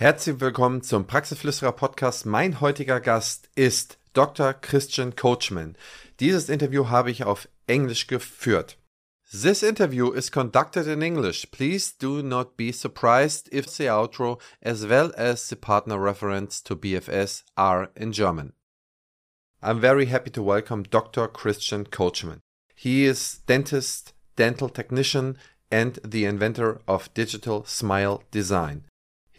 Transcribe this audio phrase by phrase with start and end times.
[0.00, 2.24] Herzlich willkommen zum Praxisflüsterer Podcast.
[2.24, 4.54] Mein heutiger Gast ist Dr.
[4.54, 5.76] Christian Coachman.
[6.20, 8.78] Dieses Interview habe ich auf Englisch geführt.
[9.30, 11.48] This interview is conducted in English.
[11.50, 16.76] Please do not be surprised if the outro as well as the partner reference to
[16.76, 18.54] BFS are in German.
[19.60, 21.28] I'm very happy to welcome Dr.
[21.28, 22.40] Christian Coachman.
[22.74, 25.36] He is dentist, dental technician,
[25.70, 28.84] and the inventor of digital smile design.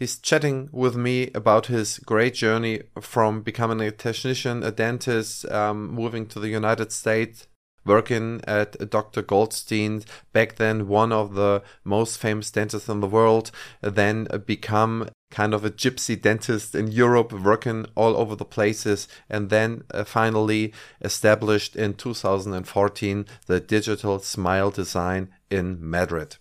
[0.02, 5.94] He's chatting with me about his great journey from becoming a technician, a dentist, um,
[5.94, 7.46] moving to the United States,
[7.84, 9.22] working at Dr.
[9.22, 10.02] Goldstein,
[10.32, 15.64] back then one of the most famous dentists in the world, then become kind of
[15.64, 21.76] a gypsy dentist in Europe, working all over the places, and then uh, finally established
[21.76, 26.38] in 2014 the digital smile design in Madrid.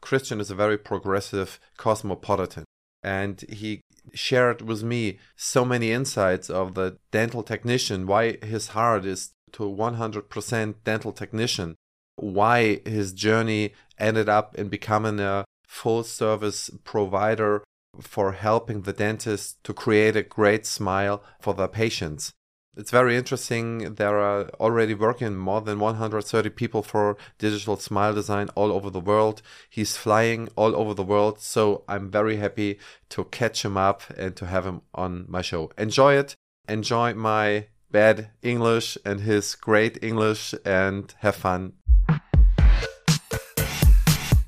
[0.00, 2.64] Christian is a very progressive cosmopolitan
[3.02, 3.80] and he
[4.14, 9.62] shared with me so many insights of the dental technician why his heart is to
[9.62, 11.76] 100% dental technician
[12.16, 17.62] why his journey ended up in becoming a full service provider
[18.00, 22.32] for helping the dentist to create a great smile for their patients
[22.76, 23.94] it's very interesting.
[23.94, 29.00] There are already working more than 130 people for digital smile design all over the
[29.00, 29.42] world.
[29.68, 31.40] He's flying all over the world.
[31.40, 32.78] So I'm very happy
[33.10, 35.70] to catch him up and to have him on my show.
[35.76, 36.34] Enjoy it.
[36.68, 41.74] Enjoy my bad English and his great English and have fun.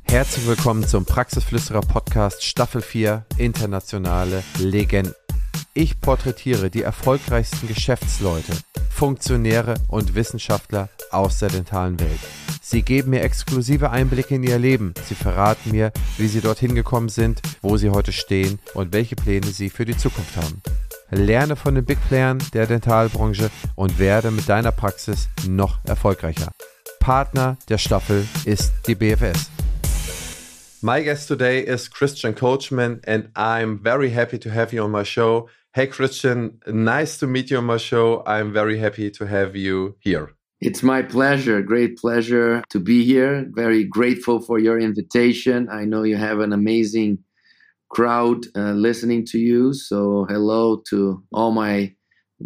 [0.05, 5.12] Herzlich willkommen zum Praxisflüsterer Podcast Staffel 4 Internationale Legenden.
[5.77, 8.53] Ich porträtiere die erfolgreichsten Geschäftsleute,
[8.91, 12.20] Funktionäre und Wissenschaftler aus der dentalen Welt.
[12.62, 14.94] Sie geben mir exklusive Einblicke in ihr Leben.
[15.05, 19.48] Sie verraten mir, wie sie dorthin gekommen sind, wo sie heute stehen und welche Pläne
[19.48, 20.62] sie für die Zukunft haben.
[21.11, 26.53] Lerne von den Big Playern der Dentalbranche und werde mit deiner Praxis noch erfolgreicher.
[27.00, 29.50] Partner der Staffel ist die BFS.
[30.82, 35.04] My guest today is Christian Coachman, and I'm very happy to have you on my
[35.04, 35.48] show.
[35.74, 38.22] Hey, Christian, nice to meet you on my show.
[38.26, 40.30] I'm very happy to have you here.
[40.60, 43.50] It's my pleasure, great pleasure to be here.
[43.50, 45.68] Very grateful for your invitation.
[45.68, 47.18] I know you have an amazing
[47.88, 49.74] crowd uh, listening to you.
[49.74, 51.92] So, hello to all my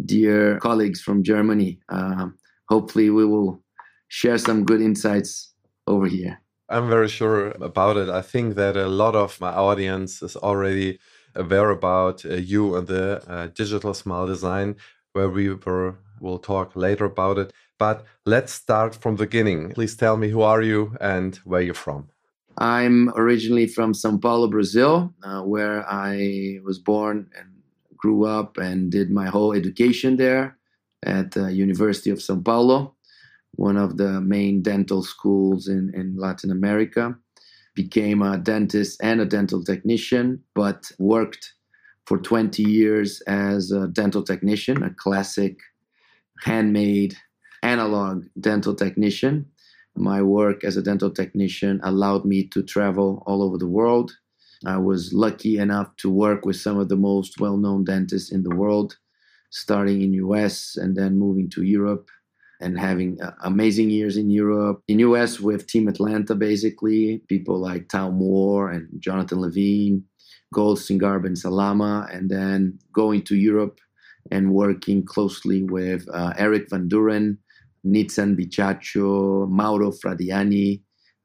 [0.05, 1.79] dear colleagues from Germany.
[1.87, 2.29] Uh,
[2.67, 3.61] hopefully, we will
[4.07, 5.53] share some good insights
[5.85, 6.41] over here.
[6.67, 8.09] I'm very sure about it.
[8.09, 10.97] I think that a lot of my audience is already
[11.35, 14.75] aware about uh, you and the uh, digital smile design,
[15.13, 17.53] where we were, will talk later about it.
[17.77, 19.71] But let's start from the beginning.
[19.71, 22.09] Please tell me who are you and where you're from.
[22.57, 27.47] I'm originally from Sao Paulo, Brazil, uh, where I was born and
[27.95, 30.57] grew up and did my whole education there
[31.03, 32.95] at the University of Sao Paulo,
[33.55, 37.15] one of the main dental schools in, in Latin America
[37.83, 41.53] became a dentist and a dental technician, but worked
[42.07, 45.55] for 20 years as a dental technician, a classic
[46.41, 47.15] handmade
[47.63, 49.45] analog dental technician.
[49.95, 54.11] My work as a dental technician allowed me to travel all over the world.
[54.65, 58.55] I was lucky enough to work with some of the most well-known dentists in the
[58.61, 58.97] world,
[59.51, 62.09] starting in US and then moving to Europe
[62.59, 64.81] and having uh, amazing years in Europe.
[64.87, 70.03] In US with Team Atlanta, basically, people like Tal Morr and Jonathan Levine,
[70.53, 73.79] Goldstein, Garb, and Salama, and then going to Europe
[74.31, 77.37] and working closely with uh, Eric Van Dooren,
[77.85, 80.81] Nitzan Bichacho, Mauro Fradeani,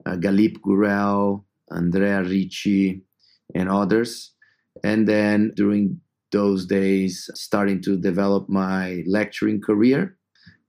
[0.07, 3.03] uh, Galip Gurel, Andrea Ricci,
[3.55, 4.33] and others.
[4.83, 10.17] And then during those days, starting to develop my lecturing career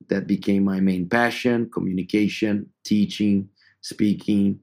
[0.09, 3.49] that became my main passion communication, teaching,
[3.81, 4.59] speaking,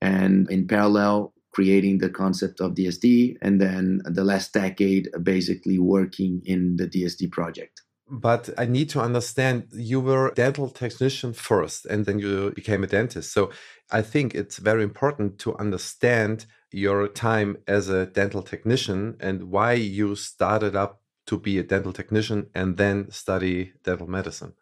[0.00, 3.36] and in parallel, creating the concept of DSD.
[3.40, 7.80] And then the last decade, basically working in the DSD project.
[8.10, 12.86] But I need to understand you were dental technician first and then you became a
[12.86, 13.32] dentist.
[13.32, 13.50] So
[13.90, 19.72] I think it's very important to understand your time as a dental technician and why
[19.72, 24.52] you started up to be a dental technician and then study dental medicine.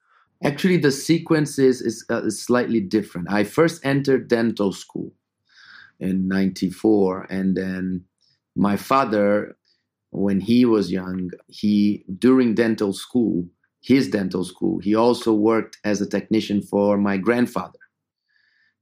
[0.45, 3.31] Actually, the sequence is, is, uh, slightly different.
[3.31, 5.13] I first entered dental school
[6.01, 8.05] in 94 and then
[8.57, 9.57] my father
[10.11, 13.47] when he was young he during dental school
[13.83, 17.79] his dental school he also worked as a technician for my grandfather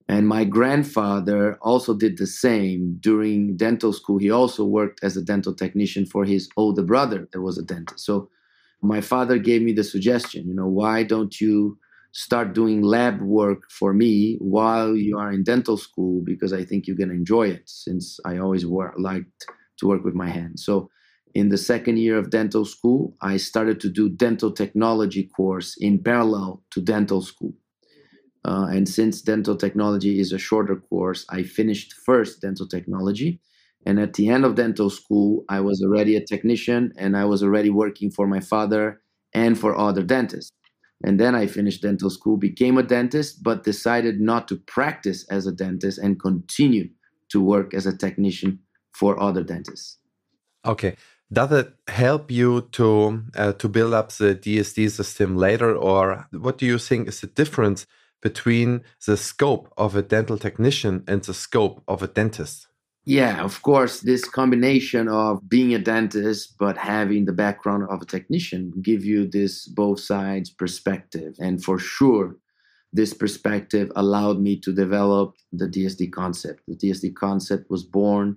[0.09, 4.19] And my grandfather also did the same during dental school.
[4.19, 8.05] He also worked as a dental technician for his older brother that was a dentist.
[8.05, 8.29] So
[8.83, 11.79] my father gave me the suggestion, you know, why don't you
[12.13, 16.87] start doing lab work for me while you are in dental school because I think
[16.87, 19.47] you're going to enjoy it since I always work, liked
[19.79, 20.65] to work with my hands.
[20.65, 20.91] So
[21.35, 26.03] in the second year of dental school, I started to do dental technology course in
[26.03, 27.55] parallel to dental school.
[28.45, 33.41] Uh, and since dental technology is a shorter course, I finished first dental technology.
[33.87, 37.43] And at the end of dental school, I was already a technician and I was
[37.43, 39.01] already working for my father
[39.33, 40.53] and for other dentists.
[41.03, 45.47] And then I finished dental school, became a dentist, but decided not to practice as
[45.47, 46.89] a dentist and continue
[47.31, 48.59] to work as a technician
[48.93, 49.99] for other dentists.
[50.67, 50.97] Okay.
[51.33, 56.59] Does it help you to uh, to build up the DSD system later, or what
[56.59, 57.87] do you think is the difference
[58.21, 62.67] between the scope of a dental technician and the scope of a dentist?
[63.11, 68.05] Yeah, of course, this combination of being a dentist but having the background of a
[68.05, 71.35] technician give you this both sides perspective.
[71.41, 72.37] And for sure,
[72.93, 76.61] this perspective allowed me to develop the DSD concept.
[76.69, 78.37] The DSD concept was born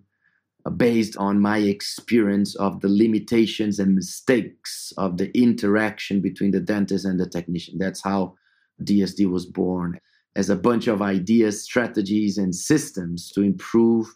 [0.65, 6.59] uh, based on my experience of the limitations and mistakes of the interaction between the
[6.59, 7.77] dentist and the technician.
[7.77, 8.33] That's how
[8.81, 9.99] DSD was born
[10.35, 14.07] as a bunch of ideas, strategies, and systems to improve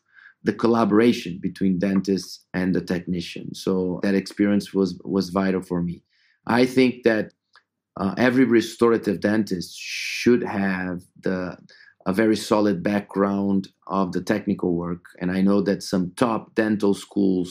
[0.48, 3.54] the collaboration between dentists and the technician.
[3.54, 6.04] So that experience was was vital for me.
[6.62, 7.34] I think that
[8.00, 11.58] uh, every restorative dentist should have the
[12.06, 16.94] a very solid background of the technical work, and I know that some top dental
[16.94, 17.50] schools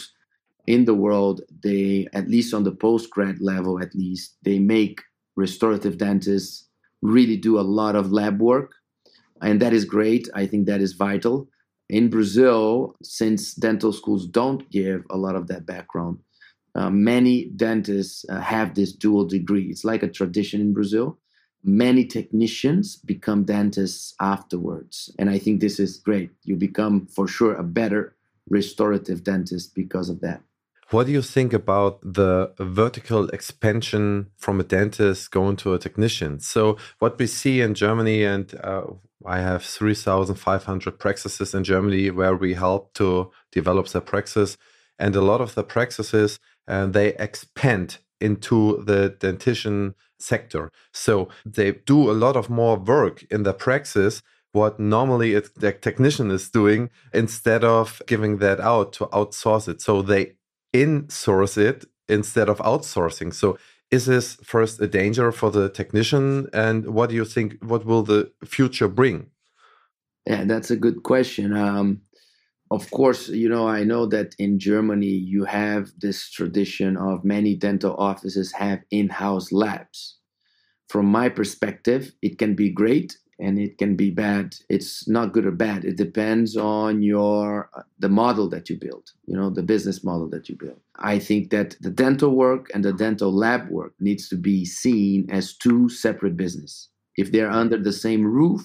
[0.67, 5.03] in the world, they at least on the post grad level, at least they make
[5.37, 6.65] restorative dentists
[7.03, 8.71] really do a lot of lab work.
[9.43, 10.25] And that is great.
[10.35, 11.47] I think that is vital.
[11.89, 16.19] In Brazil, since dental schools don't give a lot of that background,
[16.75, 19.67] uh, many dentists uh, have this dual degree.
[19.71, 21.19] It's like a tradition in Brazil.
[21.65, 25.11] Many technicians become dentists afterwards.
[25.19, 26.31] And I think this is great.
[26.43, 28.15] You become, for sure, a better
[28.49, 30.43] restorative dentist because of that.
[30.91, 36.39] What do you think about the vertical expansion from a dentist going to a technician?
[36.39, 38.83] So, what we see in Germany, and uh,
[39.27, 44.57] I have 3,500 practices in Germany where we help to develop their praxis.
[44.99, 46.39] And a lot of the practices,
[46.69, 50.71] uh, they expand into the dentition sector.
[50.93, 54.23] So, they do a lot of more work in the praxis
[54.57, 59.83] what normally the technician is doing instead of giving that out to outsource it.
[59.83, 60.37] So they
[60.75, 63.35] insource it instead of outsourcing.
[63.35, 63.59] So
[63.91, 66.49] is this first a danger for the technician?
[66.53, 69.31] And what do you think what will the future bring?
[70.27, 71.57] Yeah that's a good question.
[71.57, 72.03] Um,
[72.71, 77.55] of course you know i know that in germany you have this tradition of many
[77.55, 80.19] dental offices have in-house labs.
[80.89, 84.57] From my perspective it can be great and it can be bad.
[84.69, 85.85] It's not good or bad.
[85.85, 90.29] It depends on your uh, the model that you build you know the business model
[90.31, 90.81] that you build.
[90.97, 95.29] I think that the dental work and the dental lab work needs to be seen
[95.31, 96.89] as two separate business.
[97.17, 98.63] If they're under the same roof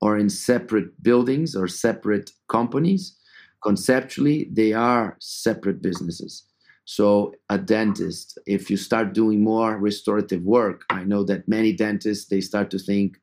[0.00, 3.16] or in separate buildings or separate companies
[3.62, 6.44] conceptually they are separate businesses.
[6.84, 12.26] So a dentist if you start doing more restorative work i know that many dentists
[12.28, 13.16] they start to think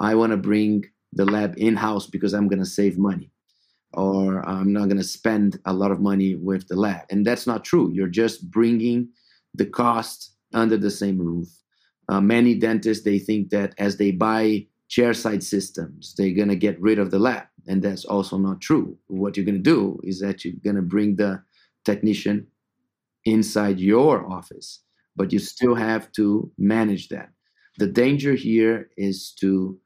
[0.00, 3.30] I want to bring the lab in house because I'm going to save money
[3.94, 7.06] or I'm not going to spend a lot of money with the lab.
[7.10, 7.90] And that's not true.
[7.92, 9.08] You're just bringing
[9.54, 11.48] the cost under the same roof.
[12.08, 16.80] Uh, many dentists they think that as they buy chairside systems, they're going to get
[16.80, 18.96] rid of the lab, and that's also not true.
[19.08, 21.42] What you're going to do is that you're going to bring the
[21.84, 22.46] technician
[23.24, 24.80] inside your office,
[25.16, 27.30] but you still have to manage that.
[27.76, 29.78] The danger here is to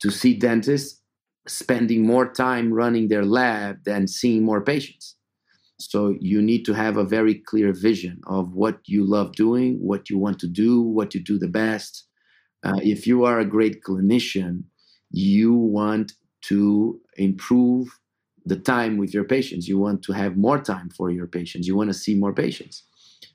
[0.00, 1.00] to see dentists
[1.48, 5.16] spending more time running their lab than seeing more patients.
[5.78, 10.08] So you need to have a very clear vision of what you love doing, what
[10.08, 12.04] you want to do, what you do the best.
[12.64, 14.64] Uh, if you are a great clinician,
[15.10, 16.12] you want
[16.42, 17.88] to improve
[18.46, 19.68] the time with your patients.
[19.68, 21.66] You want to have more time for your patients.
[21.66, 22.84] You want to see more patients.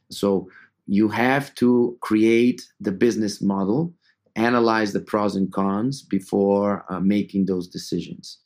[0.10, 0.48] So
[0.88, 3.94] you have to create the business model
[4.36, 8.40] analyze the pros and cons before uh, making those decisions.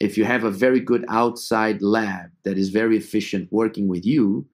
[0.00, 4.46] If you have a very good outside lab that is very efficient working with you,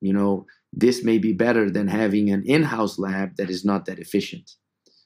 [0.00, 3.86] you know, this may be better than having an in house lab that is not
[3.86, 4.52] that efficient.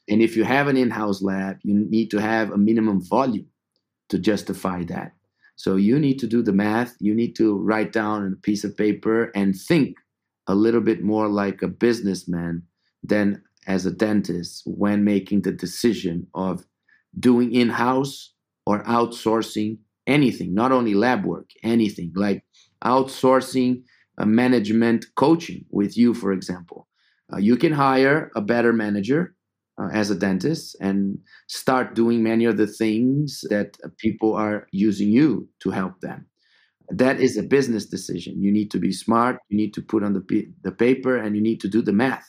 [0.08, 3.46] And if you have an in house lab, you need to have a minimum volume.
[4.10, 5.12] to justify that.
[5.56, 6.96] So you need to do the math.
[7.00, 9.96] You need to write down on a piece of paper and think
[10.46, 12.62] a little bit more like a businessman
[13.04, 16.64] than as a dentist when making the decision of
[17.28, 18.32] doing in house
[18.66, 22.42] or outsourcing anything, not only lab work, anything like
[22.84, 23.82] outsourcing
[24.18, 26.88] a management coaching with you, for example.
[27.32, 29.22] Uh, you can hire a better manager
[29.80, 35.10] uh, as a dentist and start doing many of the things that people are using
[35.10, 36.26] you to help them.
[36.88, 38.42] That is a business decision.
[38.42, 40.24] You need to be smart, you need to put on the,
[40.66, 42.28] the paper, and you need to do the math.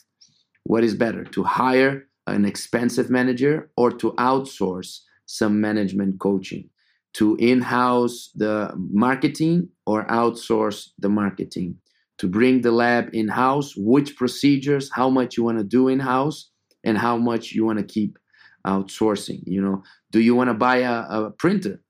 [0.64, 6.70] What is better, to hire an expensive manager or to outsource some management coaching?
[7.16, 11.78] To in house the marketing or outsource the marketing?
[12.20, 16.00] To bring the lab in house, which procedures, how much you want to do in
[16.00, 16.52] house,
[16.84, 18.18] and how much you want to keep
[18.66, 19.42] outsourcing.
[19.46, 21.82] You know, do you want to buy a, a printer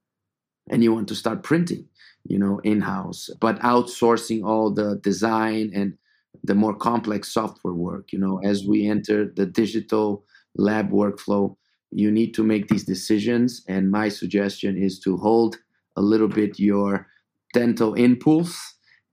[0.70, 1.88] and you want to start printing,
[2.24, 5.98] you know, in house, but outsourcing all the design and
[6.44, 8.12] the more complex software work?
[8.12, 10.24] You know, as we enter the digital
[10.56, 11.56] lab workflow,
[11.92, 13.64] you need to make these decisions.
[13.68, 15.58] And my suggestion is to hold
[15.96, 17.08] a little bit your
[17.54, 18.58] dental impulse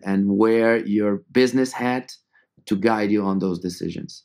[0.02, 2.12] and wear your business hat
[2.66, 4.24] to guide you on those decisions.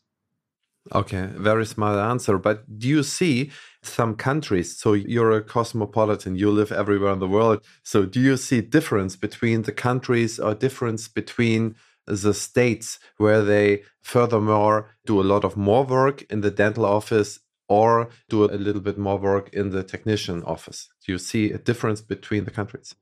[0.93, 2.37] Okay, very smart answer.
[2.37, 4.77] But do you see some countries?
[4.77, 7.63] So you're a cosmopolitan, you live everywhere in the world.
[7.83, 13.83] So do you see difference between the countries or difference between the states where they
[14.01, 18.81] furthermore do a lot of more work in the dental office or do a little
[18.81, 20.89] bit more work in the technician office?
[21.05, 22.95] Do you see a difference between the countries?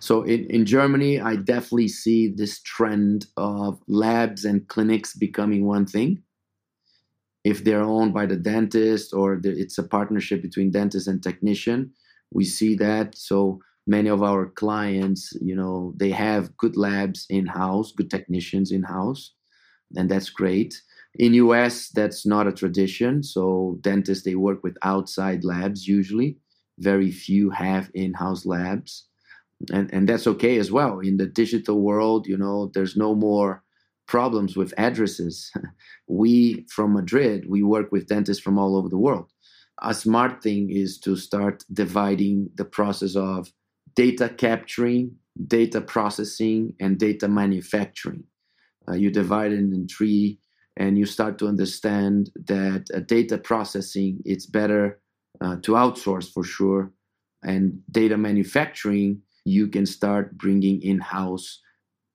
[0.00, 5.86] So in, in Germany, I definitely see this trend of labs and clinics becoming one
[5.86, 6.22] thing
[7.44, 11.92] if they're owned by the dentist or the, it's a partnership between dentist and technician
[12.32, 17.46] we see that so many of our clients you know they have good labs in
[17.46, 19.34] house good technicians in house
[19.96, 20.80] and that's great
[21.16, 26.36] in us that's not a tradition so dentists they work with outside labs usually
[26.78, 29.06] very few have in-house labs
[29.72, 33.62] and and that's okay as well in the digital world you know there's no more
[34.06, 35.50] problems with addresses.
[36.06, 39.30] we from Madrid, we work with dentists from all over the world.
[39.82, 43.50] A smart thing is to start dividing the process of
[43.94, 48.24] data capturing, data processing, and data manufacturing.
[48.88, 50.38] Uh, you divide it in three,
[50.76, 55.00] and you start to understand that uh, data processing it's better
[55.40, 56.92] uh, to outsource for sure,
[57.42, 61.60] and data manufacturing you can start bringing in house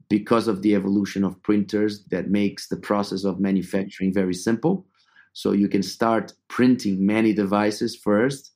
[0.10, 4.86] because of the evolution of printers that makes the process of manufacturing very simple.
[5.34, 8.54] So you can start printing many devices first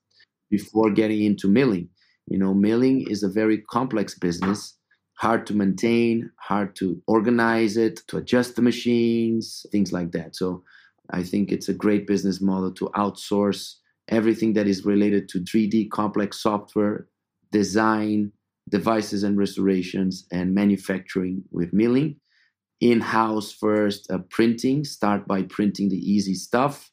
[0.50, 1.90] before getting into milling.
[2.28, 4.78] You know, milling is a very complex business,
[5.16, 10.36] hard to maintain, hard to organize it, to adjust the machines, things like that.
[10.36, 10.64] So
[11.10, 13.76] I think it's a great business model to outsource
[14.08, 17.08] everything that is related to 3D complex software,
[17.52, 18.32] design,
[18.70, 22.16] devices and restorations and manufacturing with milling.
[22.80, 26.92] In house first, uh, printing, start by printing the easy stuff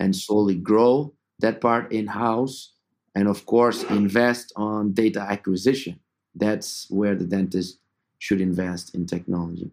[0.00, 2.74] and slowly grow that part in house.
[3.18, 5.98] And of course, invest on data acquisition.
[6.36, 7.80] That's where the dentist
[8.18, 9.72] should invest in technology.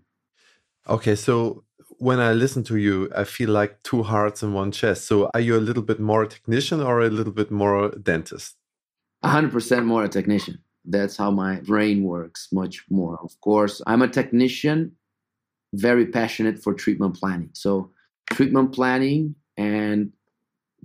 [0.89, 1.63] Okay, so
[1.99, 5.05] when I listen to you, I feel like two hearts in one chest.
[5.05, 8.55] So are you a little bit more a technician or a little bit more dentist?
[9.23, 10.57] 100% more a technician.
[10.83, 13.19] That's how my brain works much more.
[13.21, 14.93] Of course, I'm a technician,
[15.73, 17.51] very passionate for treatment planning.
[17.53, 17.91] So,
[18.31, 20.11] treatment planning and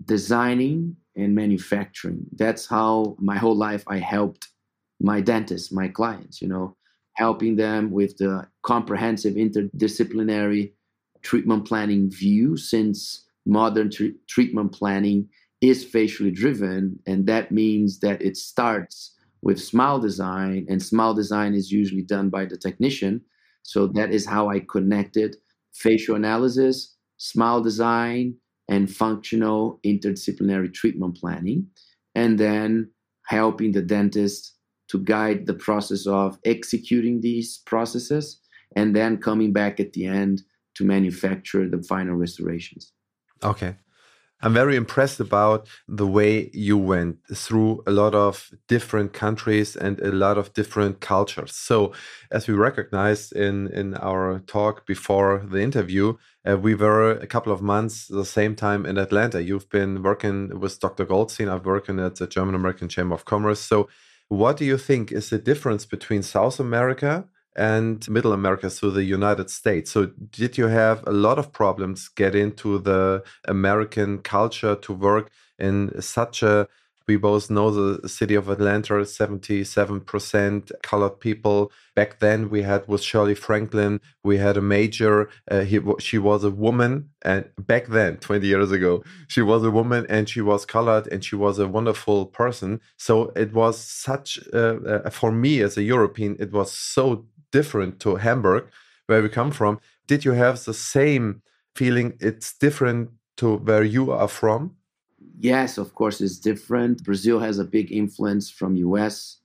[0.04, 2.24] designing and manufacturing.
[2.36, 4.48] That's how my whole life I helped
[5.00, 6.76] my dentists, my clients, you know,
[7.14, 10.72] helping them with the comprehensive interdisciplinary
[11.22, 15.28] treatment planning view since modern tr- treatment planning
[15.60, 21.54] is facially driven and that means that it starts with smile design, and smile design
[21.54, 23.22] is usually done by the technician.
[23.62, 25.36] So that is how I connected
[25.72, 28.34] facial analysis, smile design,
[28.70, 31.66] and functional interdisciplinary treatment planning,
[32.14, 32.90] and then
[33.26, 34.56] helping the dentist
[34.88, 38.40] to guide the process of executing these processes,
[38.76, 40.42] and then coming back at the end
[40.74, 42.92] to manufacture the final restorations.
[43.42, 43.76] Okay.
[44.42, 50.00] I'm very impressed about the way you went through a lot of different countries and
[50.00, 51.54] a lot of different cultures.
[51.54, 51.92] So,
[52.30, 56.16] as we recognized in in our talk before the interview,
[56.48, 59.42] uh, we were a couple of months the same time in Atlanta.
[59.42, 61.04] You've been working with Dr.
[61.04, 61.48] Goldstein.
[61.50, 63.60] I've working at the German American Chamber of Commerce.
[63.60, 63.88] So,
[64.28, 69.04] What do you think is the difference between South America and Middle America, so the
[69.04, 69.90] United States?
[69.90, 75.30] So, did you have a lot of problems get into the American culture to work
[75.58, 76.68] in such a
[77.10, 81.72] we both know the city of Atlanta, 77% colored people.
[81.96, 86.44] Back then, we had with Shirley Franklin, we had a major, uh, he, she was
[86.44, 87.10] a woman.
[87.22, 91.24] And back then, 20 years ago, she was a woman and she was colored and
[91.24, 92.80] she was a wonderful person.
[92.96, 98.00] So it was such, uh, uh, for me as a European, it was so different
[98.00, 98.68] to Hamburg,
[99.06, 99.80] where we come from.
[100.06, 101.42] Did you have the same
[101.74, 104.76] feeling it's different to where you are from?
[105.40, 107.02] yes, of course, it's different.
[107.02, 109.38] Brazil has a big influence from US,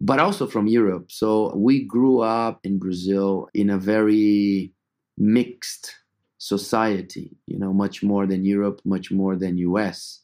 [0.00, 1.10] but also from Europe.
[1.10, 4.72] So we grew up in Brazil in a very
[5.18, 5.94] mixed
[6.38, 10.20] society, you know, much more than Europe, much more than US.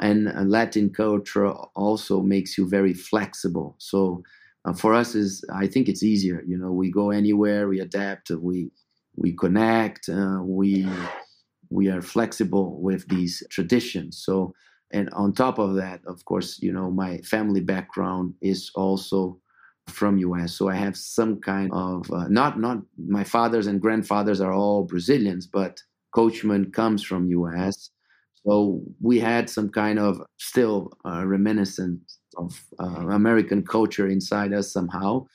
[0.00, 3.74] And Latin culture also makes you very flexible.
[3.78, 4.22] So
[4.68, 8.30] uh, for us is I think it's easier, you know, we go anywhere, we adapt,
[8.30, 8.70] we
[9.16, 10.86] we connect, uh, we
[11.70, 14.22] we are flexible with these traditions.
[14.24, 14.54] So,
[14.92, 19.38] and on top of that, of course, you know, my family background is also
[19.88, 20.54] from US.
[20.54, 24.84] So I have some kind of uh, not not my fathers and grandfathers are all
[24.84, 25.82] Brazilians, but
[26.14, 27.90] Coachman comes from US.
[28.46, 32.00] So we had some kind of still uh, reminiscent
[32.36, 35.26] of uh, American culture inside us somehow.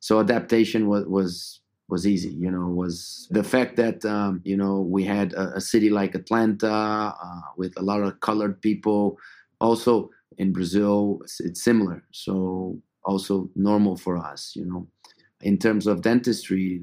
[0.00, 2.30] So adaptation was was was easy.
[2.30, 6.14] You know, was the fact that um, you know we had a, a city like
[6.14, 9.18] Atlanta uh, with a lot of colored people.
[9.60, 12.02] Also in Brazil, it's, it's, similar.
[12.12, 14.52] So also normal for us.
[14.56, 14.86] You know,
[15.42, 16.80] in terms of dentistry.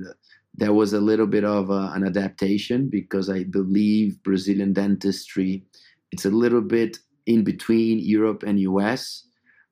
[0.59, 5.63] There was a little bit of uh, an adaptation because I believe Brazilian dentistry,
[6.11, 6.97] it's a little bit
[7.27, 9.26] in between Europe and US.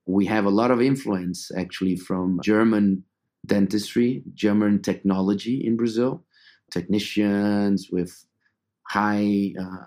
[0.05, 3.03] We have a lot of influence actually from German
[3.45, 6.23] dentistry, German technology in Brazil,
[6.71, 8.25] technicians with
[8.87, 9.85] high uh,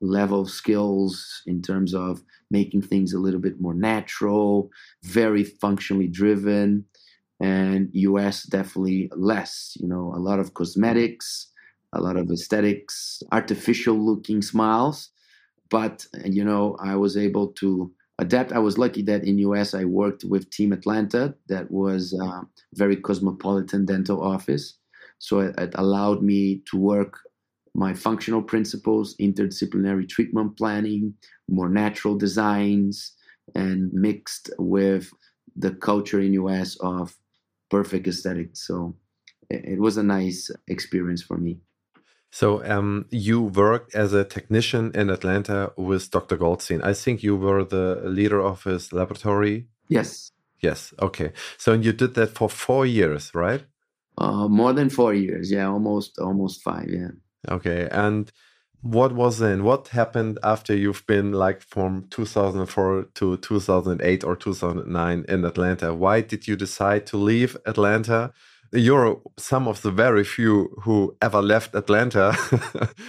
[0.00, 4.70] level skills in terms of making things a little bit more natural,
[5.02, 6.84] very functionally driven,
[7.40, 9.76] and US definitely less.
[9.80, 11.48] You know, a lot of cosmetics,
[11.92, 15.10] a lot of aesthetics, artificial looking smiles.
[15.70, 18.52] But, you know, I was able to adapt.
[18.52, 22.42] I was lucky that in US I worked with Team Atlanta, that was a
[22.74, 24.78] very cosmopolitan dental office.
[25.18, 27.18] So it, it allowed me to work
[27.74, 31.14] my functional principles, interdisciplinary treatment planning,
[31.48, 33.12] more natural designs,
[33.54, 35.10] and mixed with
[35.54, 37.16] the culture in US of
[37.70, 38.66] perfect aesthetics.
[38.66, 38.96] So
[39.50, 41.58] it was a nice experience for me.
[42.38, 46.36] So um, you worked as a technician in Atlanta with Dr.
[46.36, 46.82] Goldstein.
[46.82, 49.68] I think you were the leader of his laboratory.
[49.88, 50.32] Yes.
[50.60, 50.92] Yes.
[51.00, 51.32] Okay.
[51.56, 53.64] So you did that for four years, right?
[54.18, 55.50] Uh, more than four years.
[55.50, 56.90] Yeah, almost almost five.
[56.90, 57.12] Yeah.
[57.48, 57.88] Okay.
[57.90, 58.30] And
[58.82, 59.64] what was then?
[59.64, 65.94] What happened after you've been like from 2004 to 2008 or 2009 in Atlanta?
[65.94, 68.34] Why did you decide to leave Atlanta?
[68.72, 72.36] You're some of the very few who ever left Atlanta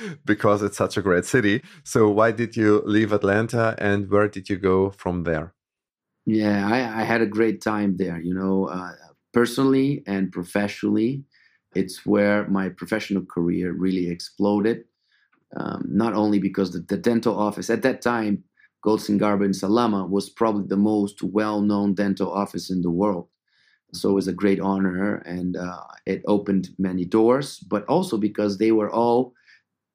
[0.26, 1.62] because it's such a great city.
[1.84, 5.54] So why did you leave Atlanta and where did you go from there?
[6.26, 8.20] Yeah, I, I had a great time there.
[8.20, 8.92] You know, uh,
[9.34, 11.24] personally and professionally,
[11.74, 14.86] it's where my professional career really exploded.
[15.56, 18.44] Um, not only because the, the, dental office at that time,
[18.84, 23.30] Goldstein Garber in Salama was probably the most well-known dental office in the world.
[24.02, 28.58] So it was a great honor and uh, it opened many doors, but also because
[28.58, 29.34] they were all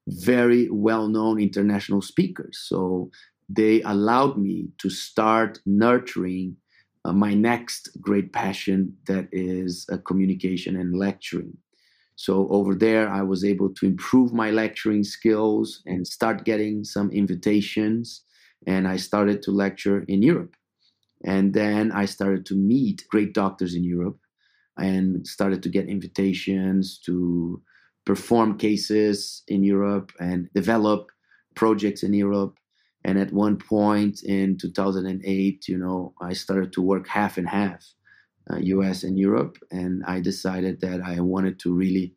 [0.08, 2.58] very well known international speakers.
[2.66, 3.10] So
[3.48, 6.56] they allowed me to start nurturing
[7.04, 11.56] uh, my next great passion that is uh, communication and lecturing.
[12.14, 17.10] So over there, I was able to improve my lecturing skills and start getting some
[17.10, 18.22] invitations.
[18.66, 20.54] And I started to lecture in Europe.
[21.24, 24.18] And then I started to meet great doctors in Europe
[24.76, 27.62] and started to get invitations to
[28.04, 31.10] perform cases in Europe and develop
[31.54, 32.58] projects in Europe.
[33.04, 37.84] And at one point in 2008, you know, I started to work half and half,
[38.50, 39.58] uh, US and Europe.
[39.70, 42.14] And I decided that I wanted to really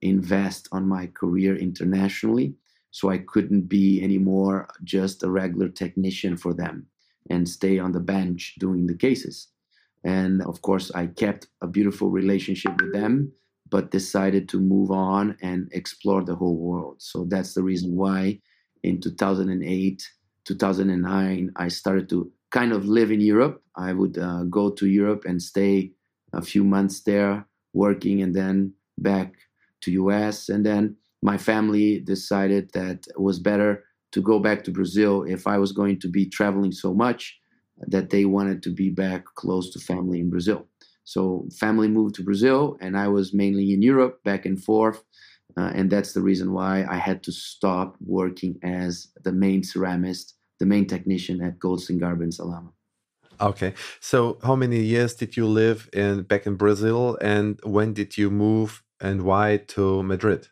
[0.00, 2.54] invest on my career internationally.
[2.90, 6.86] So I couldn't be anymore just a regular technician for them
[7.30, 9.48] and stay on the bench doing the cases.
[10.04, 13.32] And of course, I kept a beautiful relationship with them,
[13.70, 16.96] but decided to move on and explore the whole world.
[16.98, 18.40] So that's the reason why
[18.82, 20.08] in 2008,
[20.44, 23.62] 2009, I started to kind of live in Europe.
[23.76, 25.92] I would uh, go to Europe and stay
[26.32, 29.34] a few months there working and then back
[29.82, 34.70] to US and then my family decided that it was better to go back to
[34.70, 37.38] Brazil if I was going to be traveling so much
[37.86, 40.66] that they wanted to be back close to family in Brazil.
[41.04, 45.02] So family moved to Brazil and I was mainly in Europe back and forth
[45.56, 50.34] uh, and that's the reason why I had to stop working as the main ceramist,
[50.60, 52.70] the main technician at Goldstein Garber Salama.
[53.40, 53.74] Okay.
[54.00, 58.30] So how many years did you live in back in Brazil and when did you
[58.30, 60.48] move and why to Madrid?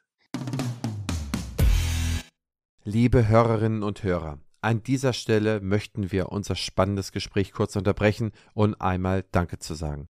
[2.89, 8.81] Liebe Hörerinnen und Hörer, an dieser Stelle möchten wir unser spannendes Gespräch kurz unterbrechen und
[8.81, 10.07] einmal Danke zu sagen.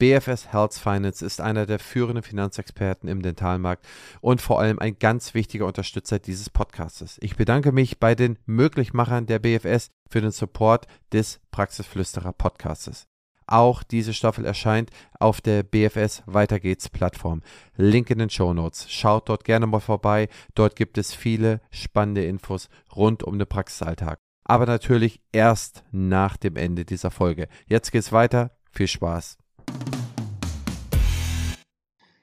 [0.00, 3.86] BFS Health Finance ist einer der führenden Finanzexperten im Dentalmarkt
[4.20, 7.16] und vor allem ein ganz wichtiger Unterstützer dieses Podcastes.
[7.20, 13.06] Ich bedanke mich bei den Möglichmachern der BFS für den Support des Praxisflüsterer Podcastes.
[13.46, 17.42] Auch diese Staffel erscheint auf der BFS Weiter geht's Plattform.
[17.76, 18.90] Link in den Show Notes.
[18.90, 20.28] Schaut dort gerne mal vorbei.
[20.54, 24.18] Dort gibt es viele spannende Infos rund um den Praxisalltag.
[24.44, 27.46] Aber natürlich erst nach dem Ende dieser Folge.
[27.66, 28.50] Jetzt geht's weiter.
[28.72, 29.38] Viel Spaß.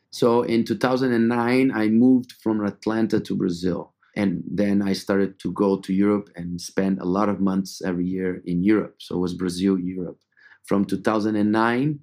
[0.10, 3.94] So in 2009, I moved from Atlanta to Brazil.
[4.16, 8.06] And then I started to go to Europe and spend a lot of months every
[8.06, 8.96] year in Europe.
[9.00, 10.20] So it was Brazil, Europe.
[10.66, 12.00] From 2009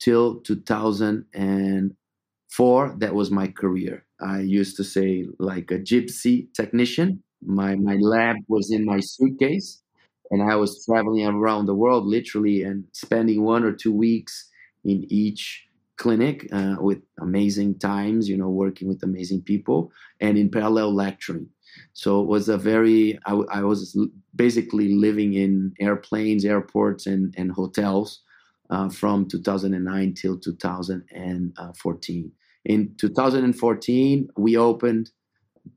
[0.00, 4.04] till 2004, that was my career.
[4.20, 7.22] I used to say like a gypsy technician.
[7.42, 9.82] My, my lab was in my suitcase
[10.30, 14.48] and I was traveling around the world literally and spending one or two weeks
[14.84, 20.50] in each clinic uh, with amazing times, you know, working with amazing people, and in
[20.50, 21.48] parallel lecturing.
[21.92, 23.98] So it was a very, I, I was
[24.34, 28.22] basically living in airplanes, airports, and, and hotels
[28.70, 32.32] uh, from 2009 till 2014.
[32.66, 35.10] In 2014, we opened,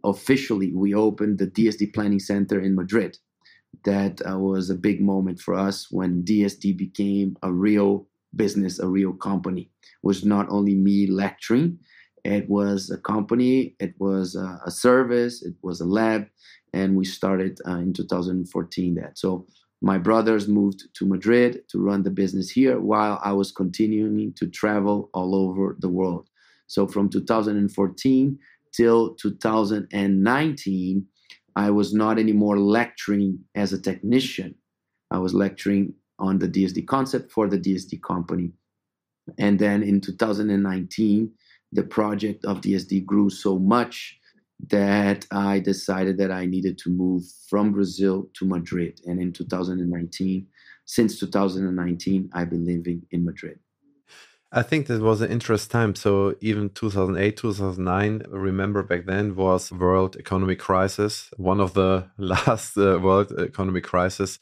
[0.04, 3.18] officially, we opened the DSD Planning Center in Madrid.
[3.86, 8.88] That uh, was a big moment for us when DSD became a real business, a
[8.88, 9.72] real company.
[9.82, 11.80] It was not only me lecturing,
[12.24, 16.28] it was a company, it was a, a service, it was a lab,
[16.74, 19.18] and we started uh, in 2014 that.
[19.18, 19.46] So
[19.82, 24.48] my brothers moved to Madrid to run the business here while I was continuing to
[24.48, 26.30] travel all over the world.
[26.68, 28.40] So from 2014
[28.72, 31.06] till 2019,
[31.56, 34.56] I was not anymore lecturing as a technician.
[35.12, 38.54] I was lecturing on the DSD concept for the DSD company.
[39.38, 41.32] And then in 2019,
[41.74, 44.20] the project of DSD grew so much
[44.70, 49.02] that I decided that I needed to move from Brazil to Madrid.
[49.06, 50.48] And in 2019,
[50.86, 53.60] since 2019, I've been living in Madrid.
[54.56, 55.96] I think that was an interesting time.
[55.96, 62.78] So even 2008, 2009, remember back then was world economic crisis, one of the last
[62.78, 64.38] uh, world economic crisis.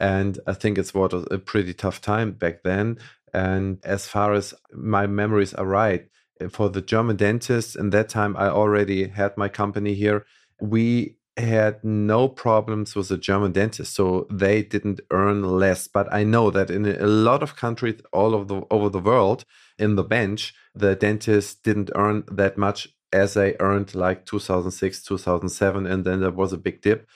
[0.00, 2.98] And I think it's was a pretty tough time back then.
[3.32, 6.08] And as far as my memories are right,
[6.50, 10.24] for the German dentists, in that time, I already had my company here.
[10.60, 15.88] We had no problems with the German dentist, so they didn't earn less.
[15.88, 19.44] But I know that in a lot of countries all of the over the world,
[19.78, 25.86] in the bench, the dentists didn't earn that much as they earned like 2006, 2007,
[25.86, 27.08] and then there was a big dip.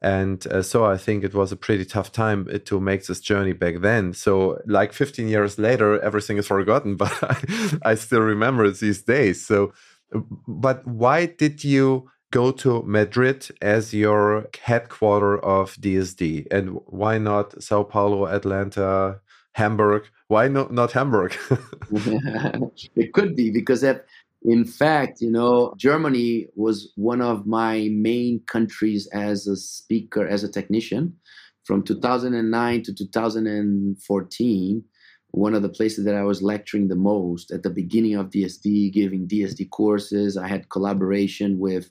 [0.00, 3.20] And uh, so I think it was a pretty tough time uh, to make this
[3.20, 4.12] journey back then.
[4.14, 9.44] So, like 15 years later, everything is forgotten, but I, I still remember these days.
[9.44, 9.72] So,
[10.14, 16.46] uh, but why did you go to Madrid as your headquarter of DSD?
[16.50, 19.20] And why not Sao Paulo, Atlanta,
[19.52, 20.04] Hamburg?
[20.28, 21.34] Why not, not Hamburg?
[21.90, 24.04] it could be because that
[24.42, 30.44] in fact, you know, Germany was one of my main countries as a speaker, as
[30.44, 31.16] a technician.
[31.64, 34.84] From 2009 to 2014,
[35.32, 38.92] one of the places that I was lecturing the most at the beginning of DSD,
[38.92, 40.36] giving DSD courses.
[40.36, 41.90] I had collaboration with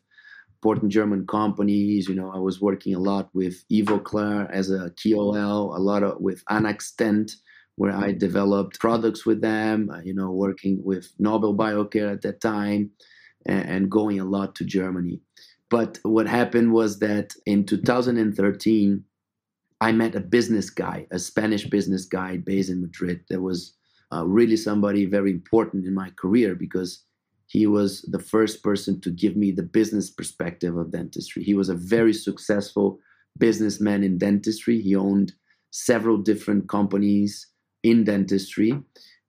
[0.55, 2.07] important German companies.
[2.07, 6.19] You know, I was working a lot with Ivoclar as a KOL, a lot of
[6.19, 7.33] with Anaxdent
[7.77, 12.41] where I developed products with them, uh, you know, working with Nobel Biocare at that
[12.41, 12.89] time
[13.45, 15.21] and, going a lot to Germany.
[15.69, 19.03] But what happened was that in 2013,
[19.79, 23.23] I met a business guy, a Spanish business guy based in Madrid.
[23.29, 23.75] That was
[24.11, 27.03] uh, really somebody very important in my career because
[27.45, 31.43] he was the first person to give me the business perspective of dentistry.
[31.43, 32.97] He was a very successful
[33.37, 34.81] businessman in dentistry.
[34.81, 35.33] He owned
[35.69, 37.47] several different companies
[37.83, 38.79] in dentistry.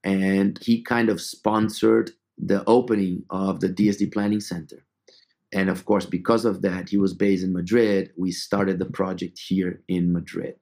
[0.05, 4.85] And he kind of sponsored the opening of the DSD Planning Center.
[5.53, 8.13] And of course, because of that, he was based in Madrid.
[8.17, 10.55] We started the project here in Madrid.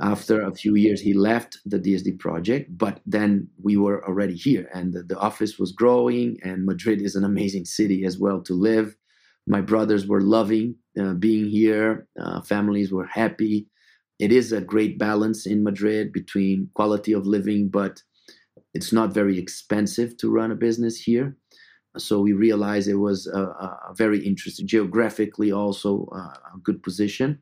[0.00, 4.68] After a few years, he left the DSD project, but then we were already here
[4.74, 6.36] and the, the office was growing.
[6.42, 8.94] And Madrid is an amazing city as well to live.
[9.46, 13.68] My brothers were loving uh, being here, uh, families were happy.
[14.18, 18.02] It is a great balance in Madrid between quality of living, but
[18.74, 21.36] it's not very expensive to run a business here.
[21.98, 27.40] So we realized it was a, a very interesting, geographically also uh, a good position.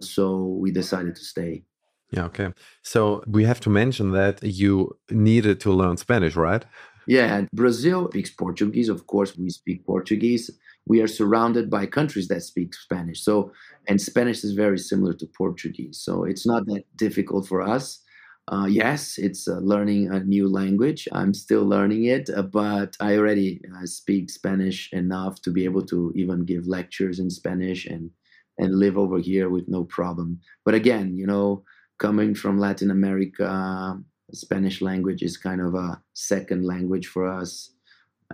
[0.00, 1.64] So we decided to stay.
[2.10, 2.52] Yeah, okay.
[2.82, 6.64] So we have to mention that you needed to learn Spanish, right?
[7.06, 8.88] Yeah, Brazil speaks Portuguese.
[8.88, 10.50] Of course, we speak Portuguese.
[10.86, 13.22] We are surrounded by countries that speak Spanish.
[13.22, 13.52] So,
[13.88, 16.00] and Spanish is very similar to Portuguese.
[16.02, 18.02] So it's not that difficult for us.
[18.48, 21.06] Uh, yes, it's uh, learning a new language.
[21.12, 25.86] I'm still learning it, uh, but I already uh, speak Spanish enough to be able
[25.86, 28.10] to even give lectures in Spanish and
[28.58, 30.38] and live over here with no problem.
[30.64, 31.64] But again, you know,
[31.98, 33.98] coming from Latin America,
[34.32, 37.70] Spanish language is kind of a second language for us.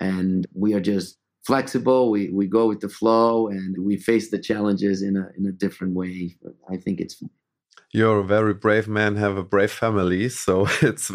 [0.01, 2.11] And we are just flexible.
[2.11, 5.53] We, we go with the flow and we face the challenges in a, in a
[5.53, 6.37] different way.
[6.69, 7.31] I think it's fun.
[7.93, 11.11] You're a very brave man, have a brave family, so it's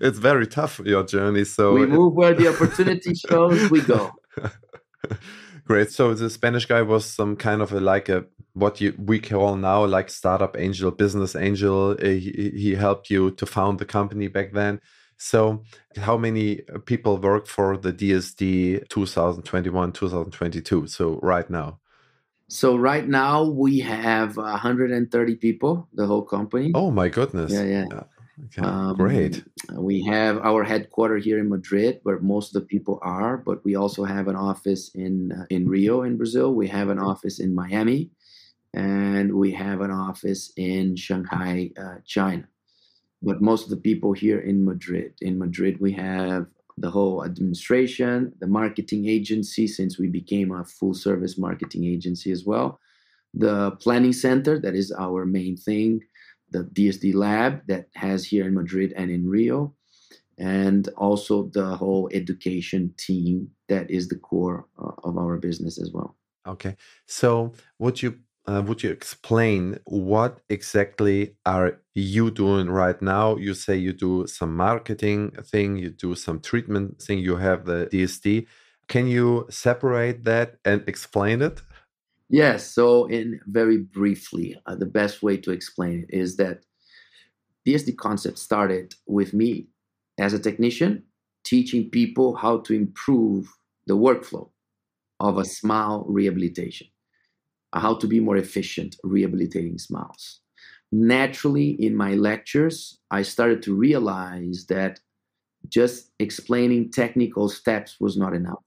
[0.00, 1.44] it's very tough your journey.
[1.44, 4.10] So we move where the opportunity shows, we go.
[5.66, 5.92] Great.
[5.92, 9.56] So the Spanish guy was some kind of a like a what you we call
[9.56, 11.96] now like startup angel, business angel.
[11.96, 14.80] He, he helped you to found the company back then.
[15.22, 15.62] So,
[15.96, 20.86] how many people work for the DSD 2021 2022?
[20.86, 21.78] So, right now.
[22.48, 26.72] So right now we have 130 people, the whole company.
[26.74, 27.52] Oh my goodness!
[27.52, 27.84] Yeah, yeah.
[27.92, 28.02] yeah.
[28.46, 29.44] Okay, um, great.
[29.76, 33.36] We have our headquarters here in Madrid, where most of the people are.
[33.36, 36.54] But we also have an office in uh, in Rio, in Brazil.
[36.54, 38.10] We have an office in Miami,
[38.74, 42.48] and we have an office in Shanghai, uh, China.
[43.22, 45.12] But most of the people here in Madrid.
[45.20, 46.46] In Madrid, we have
[46.78, 52.46] the whole administration, the marketing agency, since we became a full service marketing agency as
[52.46, 52.80] well,
[53.34, 56.00] the planning center, that is our main thing,
[56.50, 59.74] the DSD lab that has here in Madrid and in Rio,
[60.38, 65.92] and also the whole education team that is the core uh, of our business as
[65.92, 66.16] well.
[66.46, 66.76] Okay.
[67.06, 73.36] So, would you uh, would you explain what exactly are you doing right now?
[73.36, 77.88] You say you do some marketing thing, you do some treatment thing, you have the
[77.92, 78.46] DSD.
[78.88, 81.62] Can you separate that and explain it?
[82.28, 82.72] Yes.
[82.72, 86.60] So, in very briefly, uh, the best way to explain it is that
[87.66, 89.68] DSD concept started with me
[90.18, 91.04] as a technician
[91.44, 93.52] teaching people how to improve
[93.86, 94.48] the workflow
[95.18, 96.86] of a smile rehabilitation,
[97.72, 100.40] how to be more efficient rehabilitating smiles.
[100.92, 105.00] Naturally, in my lectures, I started to realize that
[105.68, 108.62] just explaining technical steps was not enough.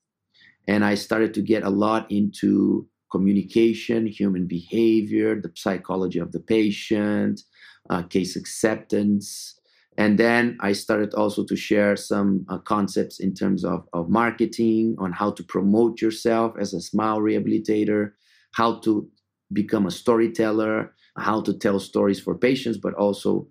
[0.67, 6.39] And I started to get a lot into communication, human behavior, the psychology of the
[6.39, 7.41] patient,
[7.89, 9.59] uh, case acceptance.
[9.97, 14.95] And then I started also to share some uh, concepts in terms of, of marketing,
[14.97, 18.13] on how to promote yourself as a smile rehabilitator,
[18.53, 19.07] how to
[19.51, 23.47] become a storyteller, how to tell stories for patients, but also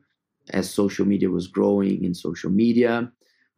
[0.50, 3.10] as social media was growing in social media.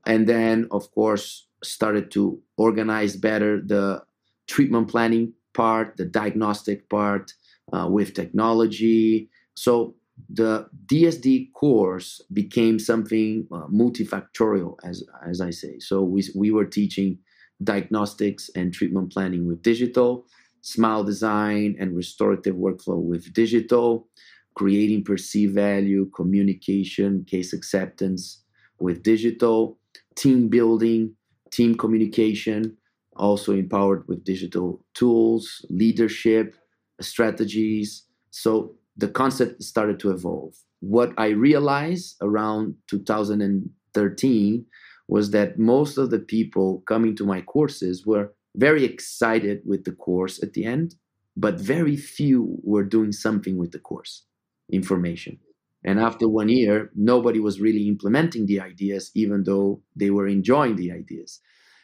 [0.07, 4.03] And then, of course, started to organize better the
[4.47, 7.33] treatment planning part, the diagnostic part
[7.73, 9.31] uh, with technology.
[9.55, 9.95] So
[10.29, 15.79] the DSD course became something uh, multifactorial, as as I say.
[15.79, 17.19] So we we were teaching
[17.63, 20.27] diagnostics and treatment planning with digital,
[20.65, 24.09] smile design and restorative workflow with digital,
[24.55, 28.43] creating perceived value, communication, case acceptance
[28.81, 29.79] with digital,
[30.17, 31.15] team building,
[31.51, 32.75] team communication,
[33.17, 36.57] also empowered with digital tools, leadership,
[36.99, 38.07] strategies.
[38.31, 40.55] So the concept started to evolve.
[40.81, 44.67] What I realized around 2013
[45.09, 49.93] was that most of the people coming to my courses were very excited with the
[49.93, 50.95] course at the end,
[51.37, 54.25] but very few were doing something with the course
[54.71, 55.39] information.
[55.85, 60.77] And after one year, nobody was really implementing the ideas, even though they were enjoying
[60.77, 61.41] the ideas.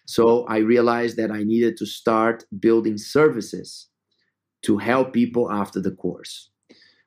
[0.06, 3.88] So I realized that I needed to start building services
[4.62, 6.50] to help people after the course.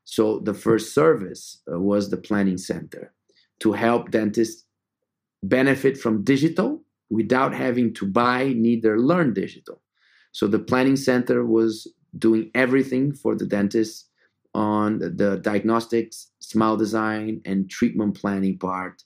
[0.06, 3.13] So the first service uh, was the planning center
[3.62, 4.65] to help dentists
[5.41, 6.82] benefit from digital
[7.13, 9.82] without having to buy neither learn digital.
[10.32, 14.10] So the planning center was doing everything for the dentists
[14.56, 19.04] on the diagnostics, smile design, and treatment planning part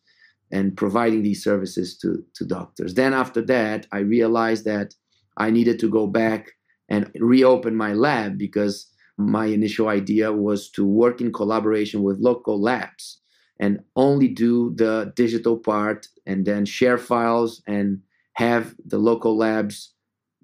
[0.52, 2.94] and providing these services to, to doctors.
[2.94, 4.94] Then after that, I realized that
[5.36, 6.52] I needed to go back
[6.90, 12.62] and reopen my lab because my initial idea was to work in collaboration with local
[12.62, 13.20] labs
[13.60, 18.02] and only do the digital part and then share files and
[18.34, 19.94] have the local labs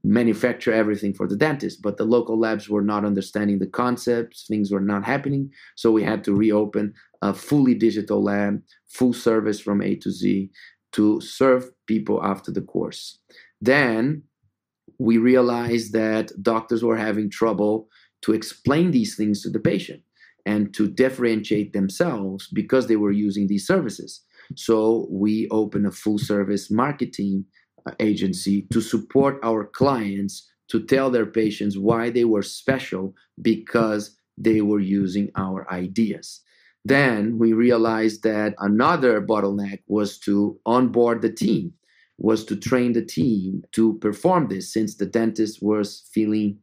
[0.04, 1.82] manufacture everything for the dentist.
[1.82, 6.04] But the local labs were not understanding the concepts things were not happening so we
[6.04, 10.52] had to reopen a fully digital lab full service from a to z
[10.92, 13.20] to serve people after the course.
[13.62, 14.24] Then
[15.00, 17.88] we realized that doctors were having trouble
[18.22, 20.03] to explain these things to the patient
[20.46, 24.22] and to differentiate themselves because they were using these services
[24.56, 27.46] so we opened a full service marketing
[27.86, 34.18] uh, agency to support our clients to tell their patients why they were special because
[34.38, 36.42] they were using our ideas.
[36.86, 41.74] Then we realized that another bottleneck was to onboard the team,
[42.18, 46.58] was to train the team to perform this since the dentist was feeling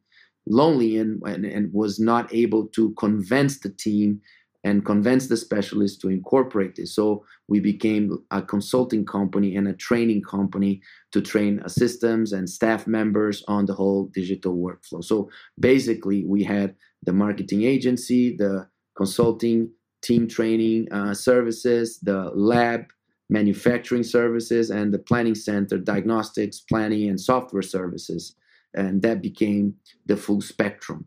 [0.51, 4.21] lonely and, and, and was not able to convince the team
[4.65, 6.95] and convince the specialists to incorporate this.
[6.95, 10.83] So we became a consulting company and a training company
[11.13, 15.03] to train systems and staff members on the whole digital workflow.
[15.03, 19.71] So basically, we had the marketing agency, the consulting,
[20.03, 22.85] team training uh, services, the lab
[23.31, 28.35] manufacturing services, and the planning center, diagnostics, planning, and software services.
[28.75, 29.75] And that became
[30.07, 31.07] the full spectrum.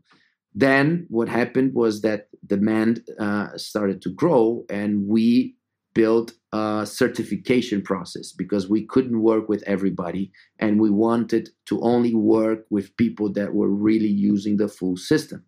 [0.53, 5.55] Then what happened was that demand uh, started to grow, and we
[5.95, 12.13] built a certification process because we couldn't work with everybody, and we wanted to only
[12.13, 15.43] work with people that were really using the full system.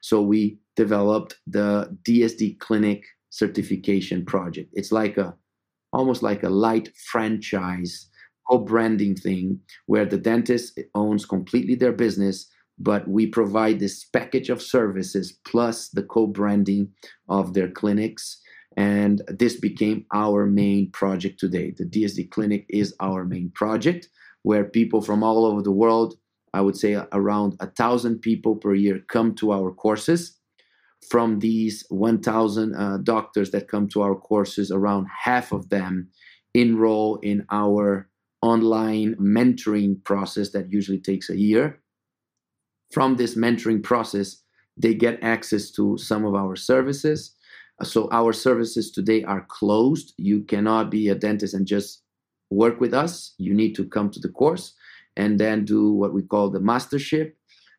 [0.00, 4.70] So we developed the DSD Clinic certification project.
[4.74, 5.34] It's like a
[5.92, 8.08] almost like a light franchise
[8.48, 14.60] co-branding thing where the dentist owns completely their business but we provide this package of
[14.60, 16.88] services plus the co-branding
[17.28, 18.40] of their clinics.
[18.76, 21.72] And this became our main project today.
[21.76, 24.08] The dsd clinic is our main project
[24.42, 26.14] where people from all over the world
[26.52, 30.38] i would say around a thousand people per year come to our courses.
[31.10, 36.08] From these 1000 uh, doctors that come to our courses around half of them
[36.54, 38.08] enroll in our
[38.44, 41.80] online mentoring process that usually takes a year
[42.92, 44.36] from this mentoring process,
[44.76, 47.34] they get access to some of our services.
[47.82, 50.12] So our services today are closed.
[50.16, 52.02] You cannot be a dentist and just
[52.50, 53.34] work with us.
[53.38, 54.74] You need to come to the course
[55.16, 57.36] and then do what we call the mastership,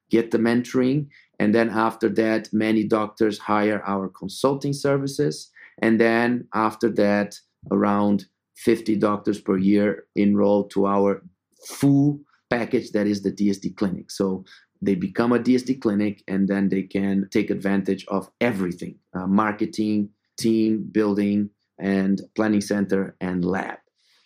[0.10, 1.08] get the mentoring,
[1.40, 5.52] and then after that, many doctors hire our consulting services.
[5.82, 7.36] And then after that,
[7.72, 8.26] around
[8.58, 11.24] 50 doctors per year enroll to our
[11.68, 14.12] full package that is the DSD clinic.
[14.12, 14.46] So
[14.82, 20.10] they become a DSD clinic and then they can take advantage of everything uh, marketing,
[20.38, 23.78] team building, and planning center and lab.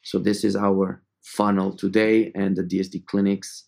[0.03, 3.65] So, this is our funnel today, and the DSD clinics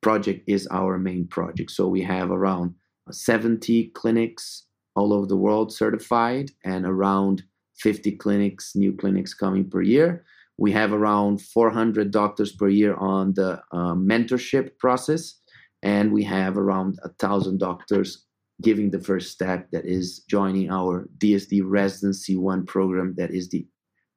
[0.00, 1.70] project is our main project.
[1.70, 2.74] So, we have around
[3.10, 7.42] 70 clinics all over the world certified and around
[7.82, 10.24] 50 clinics, new clinics coming per year.
[10.58, 15.40] We have around 400 doctors per year on the uh, mentorship process
[15.82, 18.24] and we have around a thousand doctors
[18.60, 23.66] giving the first step that is joining our DSD residency one program that is the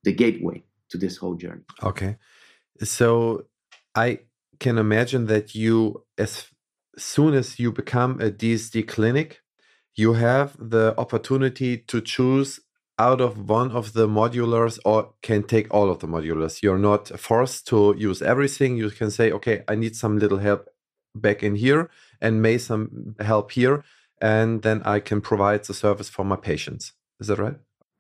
[0.04, 1.63] the gateway to this whole journey.
[1.82, 2.17] Okay.
[2.84, 3.45] So
[3.95, 4.19] I
[4.60, 6.45] can imagine that you as
[6.97, 9.41] soon as you become a DSD clinic,
[9.95, 12.60] you have the opportunity to choose
[12.97, 16.61] out of one of the modulars or can take all of the modulars.
[16.61, 18.78] You're not forced to use everything.
[18.78, 20.70] You can say, okay, I need some little help
[21.15, 21.89] back in here
[22.22, 23.84] and may some help here
[24.22, 26.93] and then i can provide the service for my patients.
[27.20, 27.55] Is that right?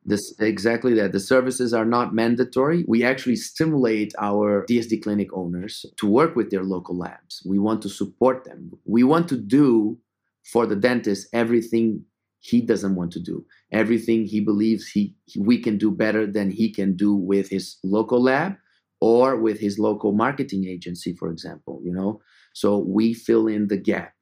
[0.07, 1.13] This exactly that.
[1.13, 2.85] The services are not mandatory.
[2.87, 7.41] We actually stimulate our dsd clinic owners to work with their local labs.
[7.45, 8.71] We want to support them.
[8.85, 9.97] We want to do
[10.43, 12.05] for the dentist everything
[12.49, 16.49] he doesn't want to do everything he believes he, he we can do better than
[16.49, 18.53] he can do with his local lab
[19.01, 22.21] or with his local marketing agency for example you know
[22.55, 24.13] so we fill in the gap.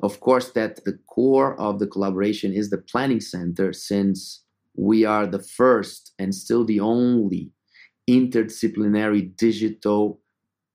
[0.00, 4.44] Of course, that the core of the collaboration is the planning center, since
[4.76, 7.50] we are the first and still the only
[8.08, 10.20] interdisciplinary digital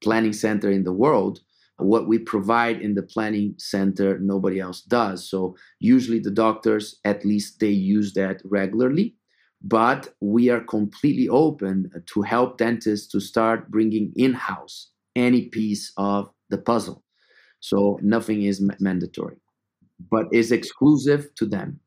[0.03, 1.39] planning center in the world.
[1.77, 5.29] What we provide in the planning center, nobody else does.
[5.29, 9.15] So, usually, the doctors, at least, they use that regularly.
[9.61, 15.91] But we are completely open to help dentists to start bringing in house any piece
[15.97, 17.03] of the puzzle.
[17.59, 19.37] So nothing is mandatory,
[20.11, 21.79] but is exclusive to them.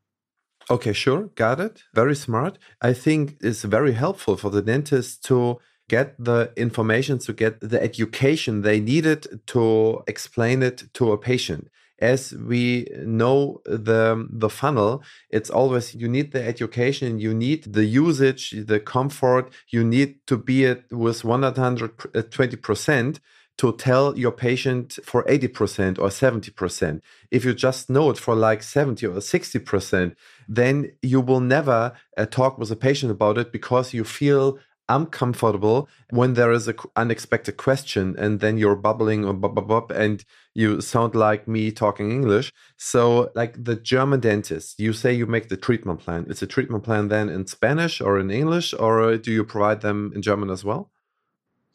[0.70, 1.30] Okay, sure.
[1.34, 1.82] Got it.
[1.94, 2.58] Very smart.
[2.82, 5.58] I think it's very helpful for the dentist to
[5.88, 11.68] get the information, to get the education they needed to explain it to a patient.
[12.00, 17.84] As we know the the funnel, it's always you need the education, you need the
[17.84, 23.18] usage, the comfort, you need to be it with 120%
[23.58, 27.00] to tell your patient for 80% or 70%.
[27.30, 30.14] If you just know it for like 70 or 60%,
[30.48, 34.58] then you will never uh, talk with a patient about it because you feel
[34.88, 39.90] uncomfortable when there is an unexpected question and then you're bubbling or bub, bub, bub,
[39.90, 40.24] and
[40.54, 42.52] you sound like me talking English.
[42.76, 46.26] So, like the German dentist, you say you make the treatment plan.
[46.28, 50.12] Is a treatment plan then in Spanish or in English, or do you provide them
[50.14, 50.90] in German as well?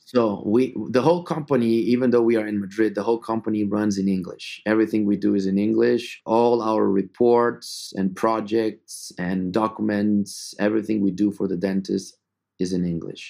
[0.05, 3.97] So we, the whole company, even though we are in Madrid, the whole company runs
[3.97, 4.61] in English.
[4.65, 6.21] Everything we do is in English.
[6.25, 12.17] All our reports and projects and documents, everything we do for the dentist
[12.63, 13.23] is in English.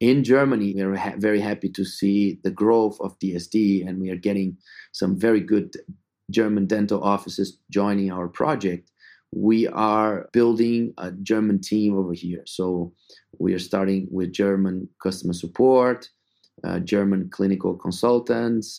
[0.00, 4.10] In Germany, we are ha- very happy to see the growth of DSD, and we
[4.10, 4.56] are getting
[4.92, 5.68] some very good
[6.30, 8.92] German dental offices joining our project
[9.32, 12.42] we are building a German team over here.
[12.46, 12.92] So
[13.38, 16.08] we are starting with German customer support,
[16.64, 18.78] uh, German clinical consultants,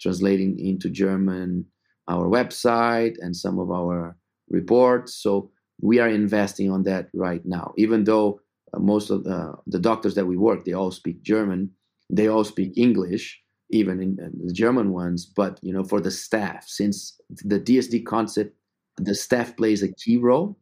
[0.00, 1.66] translating into German
[2.08, 4.16] our website and some of our
[4.50, 5.14] reports.
[5.14, 7.72] So we are investing on that right now.
[7.76, 8.40] Even though
[8.78, 11.70] most of the, the doctors that we work, they all speak German,
[12.10, 16.68] they all speak English even in the German ones, but you know, for the staff,
[16.68, 18.54] since the DSD concept
[18.96, 20.58] the staff plays a key role.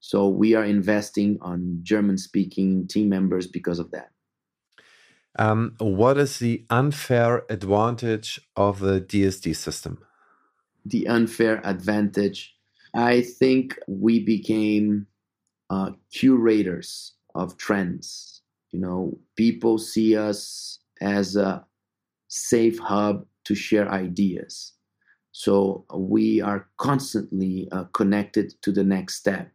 [0.00, 4.10] So we are investing on German speaking team members because of that.
[5.38, 10.04] Um, what is the unfair advantage of the DSD system?
[10.84, 12.54] The unfair advantage,
[12.92, 15.06] I think we became
[15.70, 18.42] uh, curators of trends.
[18.70, 21.64] You know, people see us as a
[22.28, 24.72] safe hub to share ideas.
[25.32, 29.50] So we are constantly uh, connected to the next step.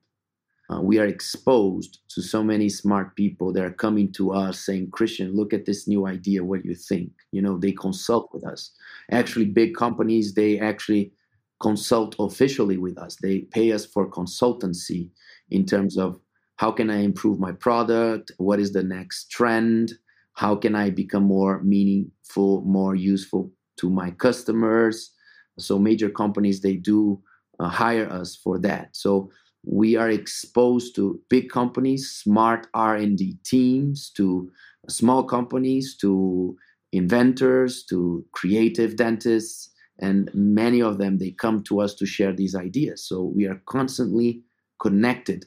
[0.69, 4.91] Uh, we are exposed to so many smart people that are coming to us saying,
[4.91, 6.43] Christian, look at this new idea.
[6.43, 7.11] What do you think?
[7.31, 8.71] You know, they consult with us.
[9.11, 11.13] Actually, big companies, they actually
[11.61, 13.15] consult officially with us.
[13.21, 15.09] They pay us for consultancy
[15.49, 16.19] in terms of
[16.57, 18.31] how can I improve my product?
[18.37, 19.93] What is the next trend?
[20.33, 25.11] How can I become more meaningful, more useful to my customers?
[25.57, 27.21] So major companies they do
[27.59, 28.95] uh, hire us for that.
[28.95, 29.31] So
[29.65, 34.51] we are exposed to big companies, smart R&D teams, to
[34.87, 36.55] small companies, to
[36.91, 42.55] inventors, to creative dentists, and many of them they come to us to share these
[42.55, 43.03] ideas.
[43.03, 44.43] So we are constantly
[44.79, 45.45] connected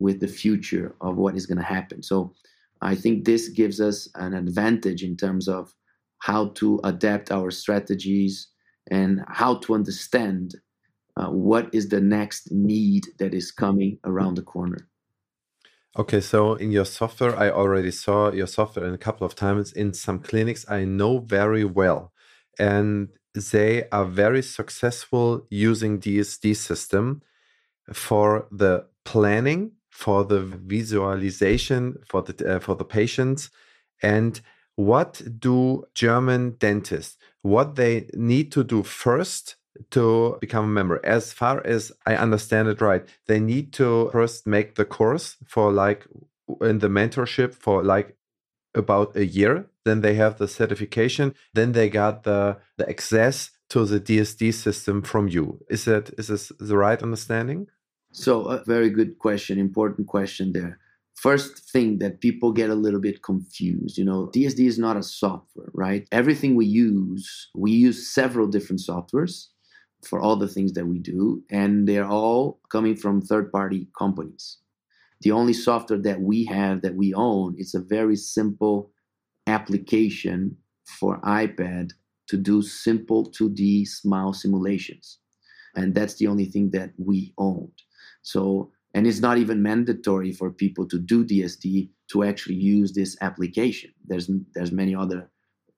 [0.00, 2.02] with the future of what is going to happen.
[2.02, 2.32] So
[2.82, 5.72] I think this gives us an advantage in terms of
[6.18, 8.48] how to adapt our strategies
[8.90, 10.56] and how to understand
[11.16, 14.88] uh, what is the next need that is coming around the corner.
[15.98, 19.72] Okay, so in your software, I already saw your software in a couple of times
[19.72, 22.12] in some clinics I know very well.
[22.58, 27.22] And they are very successful using DSD system
[27.92, 33.50] for the planning, for the visualization, for the uh, for the patients,
[34.02, 34.40] and
[34.76, 39.56] what do German dentists, what they need to do first
[39.90, 41.04] to become a member?
[41.04, 45.70] As far as I understand it right, they need to first make the course for
[45.70, 46.06] like
[46.62, 48.16] in the mentorship for like
[48.74, 49.66] about a year.
[49.84, 51.34] Then they have the certification.
[51.54, 55.60] Then they got the, the access to the DSD system from you.
[55.68, 57.68] Is that is this the right understanding?
[58.12, 60.78] So a very good question, important question there.
[61.14, 65.02] First thing that people get a little bit confused you know dsd is not a
[65.02, 66.08] software right?
[66.12, 69.48] Everything we use we use several different softwares
[70.02, 74.58] for all the things that we do and they're all coming from third party companies.
[75.22, 78.90] The only software that we have that we own is a very simple
[79.46, 80.56] application
[80.98, 81.92] for ipad
[82.28, 85.18] to do simple 2d smile simulations
[85.76, 87.78] And that's the only thing that we owned.
[88.22, 93.16] So, and it's not even mandatory for people to do DSD to actually use this
[93.20, 93.92] application.
[94.06, 95.30] There's there's many other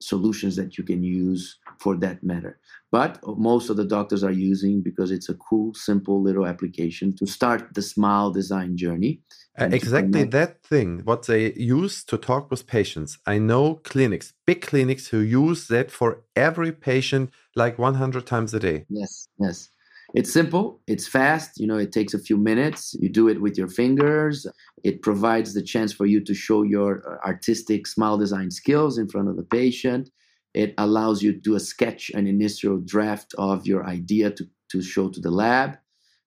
[0.03, 2.59] solutions that you can use for that matter.
[2.90, 7.26] But most of the doctors are using because it's a cool, simple little application to
[7.26, 9.22] start the smile design journey.
[9.59, 13.18] Uh, exactly that thing, what they use to talk with patients.
[13.26, 18.61] I know clinics, big clinics, who use that for every patient like 100 times a
[18.61, 18.86] day.
[18.88, 19.68] Yes, yes.
[20.15, 22.95] It's simple, it's fast, you know, it takes a few minutes.
[23.01, 24.47] You do it with your fingers.
[24.85, 29.09] It provides the chance for you to show your uh, artistic smile design skills in
[29.09, 30.11] front of the patient.
[30.53, 34.83] It allows you to do a sketch, an initial draft of your idea to, to
[34.83, 35.79] show to the lab,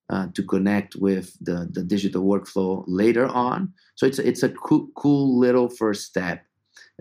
[0.10, 3.72] uh, to connect with the, the digital workflow later on.
[3.94, 6.44] So it's, it's a cool, cool little first step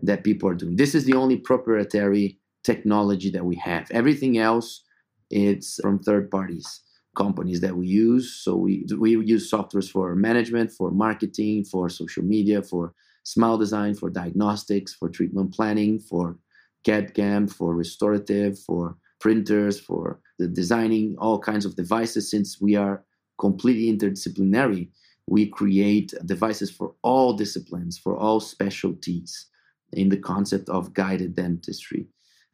[0.03, 0.77] that people are doing.
[0.77, 3.91] This is the only proprietary technology that we have.
[3.91, 4.83] Everything else
[5.31, 6.81] it's from third parties,
[7.17, 8.41] companies that we use.
[8.43, 12.95] So we we use softwares for management, for marketing, for social media, for
[13.25, 16.39] smile design, for diagnostics, for treatment planning, for
[16.85, 22.31] CAD CAM, for restorative, for printers, for the designing all kinds of devices.
[22.31, 23.05] Since we are
[23.39, 24.91] completely interdisciplinary,
[25.27, 29.47] we create devices for all disciplines, for all specialties
[29.93, 32.07] in the concept of guided dentistry.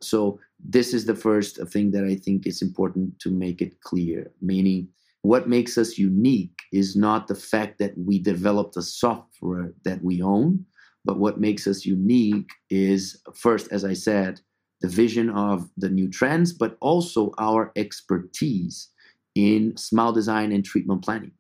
[0.03, 4.31] So this is the first thing that I think is important to make it clear.
[4.41, 4.89] Meaning,
[5.23, 10.23] what makes us unique is not the fact that we developed the software that we
[10.23, 10.65] own,
[11.05, 14.41] but what makes us unique is first, as I said,
[14.81, 18.89] the vision of the new trends, but also our expertise
[19.35, 21.33] in smile design and treatment planning.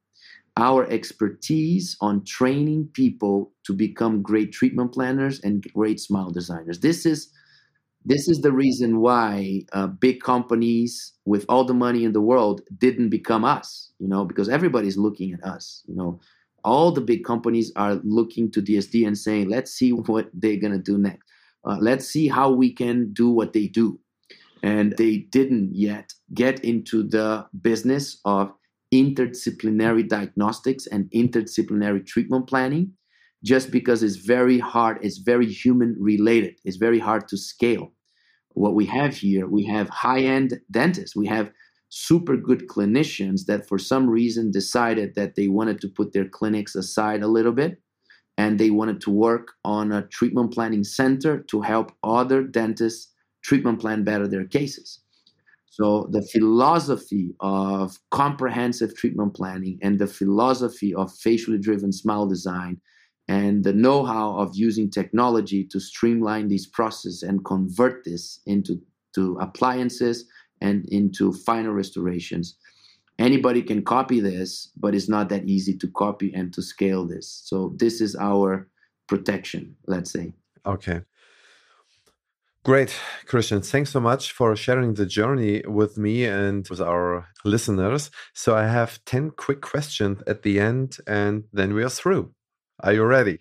[0.56, 6.80] Our expertise on training people to become great treatment planners and great smile designers.
[6.80, 7.30] This is
[8.05, 12.62] this is the reason why uh, big companies with all the money in the world
[12.78, 16.20] didn't become us you know because everybody's looking at us you know.
[16.62, 20.72] All the big companies are looking to dsd and saying let's see what they're going
[20.72, 21.26] to do next.
[21.64, 23.98] Uh, let's see how we can do what they do.
[24.62, 28.53] And they didn't yet get into the business of
[28.92, 32.92] interdisciplinary diagnostics and interdisciplinary treatment planning
[33.45, 37.93] just because it's very hard, it's very human related, it's very hard to scale.
[38.55, 41.51] What we have here, we have high end dentists, we have
[41.88, 46.74] super good clinicians that for some reason decided that they wanted to put their clinics
[46.74, 47.78] aside a little bit
[48.38, 53.12] and they wanted to work on a treatment planning center to help other dentists
[53.43, 55.01] treatment plan better their cases.
[55.66, 62.80] So the philosophy of comprehensive treatment planning and the philosophy of facially driven smile design
[63.28, 68.80] and the know-how of using technology to streamline these processes and convert this into
[69.14, 70.24] to appliances
[70.60, 72.56] and into final restorations
[73.18, 77.42] anybody can copy this but it's not that easy to copy and to scale this
[77.44, 78.68] so this is our
[79.08, 80.32] protection let's say
[80.66, 81.02] okay
[82.62, 82.94] Great,
[83.24, 83.62] Christian.
[83.62, 88.10] Thanks so much for sharing the journey with me and with our listeners.
[88.34, 92.34] So, I have 10 quick questions at the end, and then we are through.
[92.83, 93.39] Are you ready?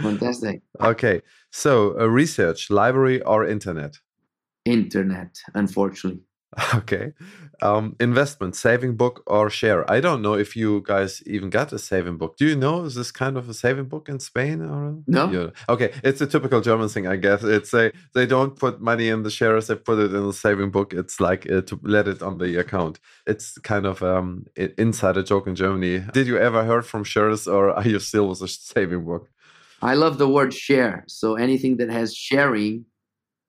[0.00, 0.62] Fantastic.
[0.80, 1.22] okay.
[1.50, 3.98] So, uh, research, library, or internet?
[4.64, 6.22] Internet, unfortunately.
[6.74, 7.12] Okay.
[7.60, 9.90] Um, investment, saving book, or share?
[9.90, 12.36] I don't know if you guys even got a saving book.
[12.36, 14.62] Do you know is this kind of a saving book in Spain?
[14.62, 15.28] Or no.
[15.30, 15.50] Yeah.
[15.68, 17.42] Okay, it's a typical German thing, I guess.
[17.42, 20.70] It's a they don't put money in the shares; they put it in the saving
[20.70, 20.94] book.
[20.94, 23.00] It's like uh, to let it on the account.
[23.26, 26.04] It's kind of um insider joke in Germany.
[26.12, 29.28] Did you ever heard from shares, or are you still with a saving book?
[29.82, 31.04] I love the word share.
[31.08, 32.84] So anything that has sharing,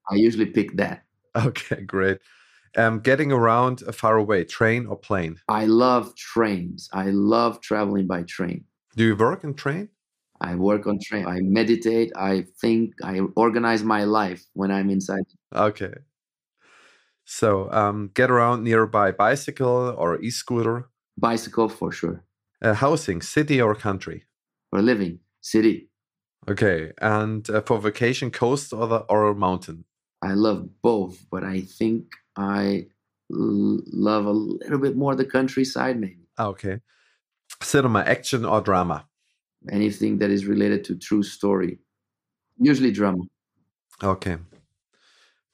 [0.09, 1.03] I usually pick that.
[1.35, 2.17] Okay, great.
[2.77, 5.37] Um, getting around far away, train or plane?
[5.47, 6.89] I love trains.
[6.93, 8.65] I love traveling by train.
[8.95, 9.89] Do you work in train?
[10.41, 11.25] I work on train.
[11.27, 12.11] I meditate.
[12.15, 12.93] I think.
[13.03, 15.23] I organize my life when I'm inside.
[15.53, 15.93] Okay.
[17.25, 20.89] So, um, get around nearby bicycle or e-scooter?
[21.17, 22.23] Bicycle for sure.
[22.61, 24.23] Uh, housing, city or country?
[24.71, 25.89] For living, city.
[26.49, 29.85] Okay, and uh, for vacation, coast or the, or mountain?
[30.21, 32.05] I love both, but I think
[32.39, 32.87] I
[33.31, 36.27] l- love a little bit more the countryside, maybe.
[36.39, 36.79] Okay.
[37.61, 39.05] Cinema, action, or drama?
[39.69, 41.79] Anything that is related to true story.
[42.57, 43.23] Usually drama.
[44.01, 44.37] Okay.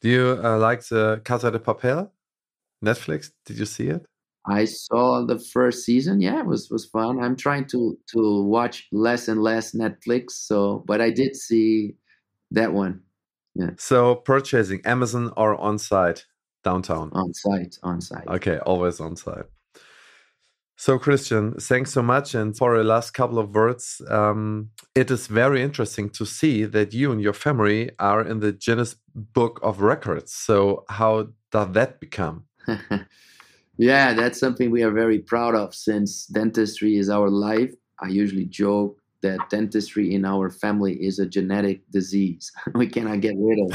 [0.01, 2.11] Do you uh, like the Casa de Papel?
[2.83, 3.31] Netflix?
[3.45, 4.05] Did you see it?
[4.47, 6.21] I saw the first season.
[6.21, 7.19] Yeah, it was was fun.
[7.23, 10.31] I'm trying to to watch less and less Netflix.
[10.31, 11.95] So, but I did see
[12.51, 13.01] that one.
[13.55, 13.71] Yeah.
[13.77, 16.25] So purchasing Amazon or on site?
[16.65, 17.09] Downtown?
[17.13, 18.27] On site, on site.
[18.27, 19.45] Okay, always on site.
[20.77, 22.35] So, Christian, thanks so much.
[22.35, 26.93] And for the last couple of words, um, it is very interesting to see that
[26.93, 30.33] you and your family are in the Guinness Book of Records.
[30.33, 32.43] So, how does that become?
[33.77, 37.73] yeah, that's something we are very proud of since dentistry is our life.
[38.01, 42.51] I usually joke that dentistry in our family is a genetic disease.
[42.81, 43.69] We cannot get rid of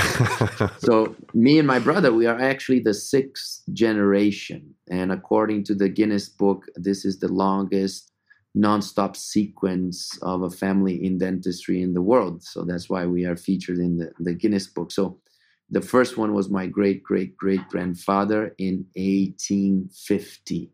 [0.89, 4.61] so me and my brother we are actually the sixth generation.
[4.99, 8.13] And according to the guinness book this is the longest
[8.55, 12.43] non-stop sequence of a family in dentistry in the world.
[12.43, 14.91] So that's why we are featured in the, the guinness book.
[14.91, 15.05] So
[15.71, 20.71] the first one was my great great great grandfather in 1850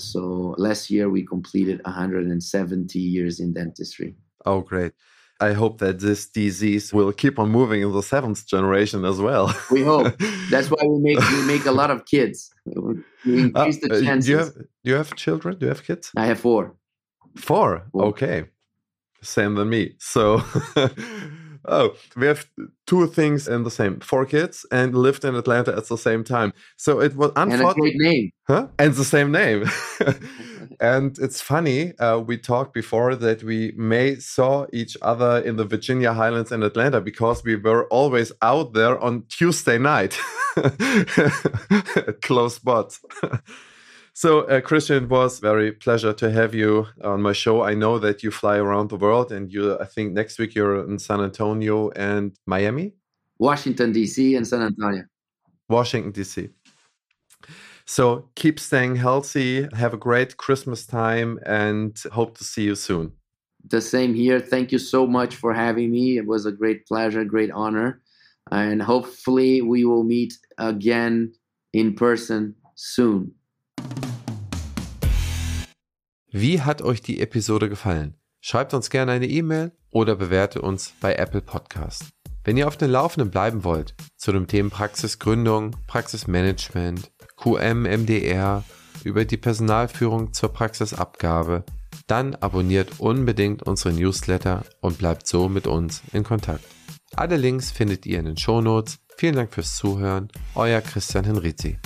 [0.00, 4.16] so last year we completed 170 years in dentistry.
[4.46, 4.92] Oh, great.
[5.40, 9.54] I hope that this disease will keep on moving in the seventh generation as well.
[9.70, 10.12] we hope.
[10.50, 12.50] That's why we make we make a lot of kids.
[13.24, 14.26] We increase uh, the chances.
[14.26, 15.58] Do you, have, do you have children?
[15.58, 16.10] Do you have kids?
[16.14, 16.76] I have four.
[17.36, 17.86] Four.
[17.90, 18.04] four.
[18.06, 18.44] Okay.
[19.22, 19.94] Same than me.
[19.98, 20.42] So
[21.64, 22.46] oh, we have
[22.86, 24.00] two things in the same.
[24.00, 26.52] Four kids and lived in Atlanta at the same time.
[26.76, 27.60] So it was unfortunate.
[27.60, 28.30] And a great name.
[28.46, 28.68] Huh?
[28.78, 29.64] And the same name.
[30.80, 31.96] and it's funny.
[31.98, 36.62] Uh, we talked before that we may saw each other in the Virginia Highlands in
[36.62, 40.18] Atlanta because we were always out there on Tuesday night
[40.56, 43.00] at close spots.
[44.22, 47.62] So, uh, Christian, it was very pleasure to have you on my show.
[47.62, 50.84] I know that you fly around the world, and you, I think next week you're
[50.84, 52.92] in San Antonio and Miami,
[53.38, 54.36] Washington D.C.
[54.36, 55.04] and San Antonio,
[55.70, 56.50] Washington D.C.
[57.86, 59.66] So keep staying healthy.
[59.72, 63.12] Have a great Christmas time, and hope to see you soon.
[63.70, 64.38] The same here.
[64.38, 66.18] Thank you so much for having me.
[66.18, 68.02] It was a great pleasure, great honor,
[68.50, 71.32] and hopefully we will meet again
[71.72, 73.32] in person soon.
[76.32, 78.14] Wie hat euch die Episode gefallen?
[78.40, 82.04] Schreibt uns gerne eine E-Mail oder bewerte uns bei Apple Podcast.
[82.44, 88.62] Wenn ihr auf dem Laufenden bleiben wollt zu den Themen Praxisgründung, Praxismanagement, QM, MDR,
[89.02, 91.64] über die Personalführung zur Praxisabgabe,
[92.06, 96.64] dann abonniert unbedingt unsere Newsletter und bleibt so mit uns in Kontakt.
[97.16, 99.00] Alle Links findet ihr in den Shownotes.
[99.16, 100.28] Vielen Dank fürs Zuhören.
[100.54, 101.78] Euer Christian Henrizi.